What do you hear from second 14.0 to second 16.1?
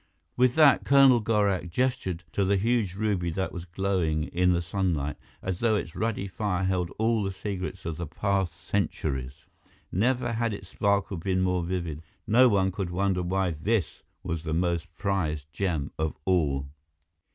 was the most prized gem